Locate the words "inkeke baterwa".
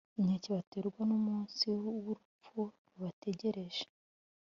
0.19-1.01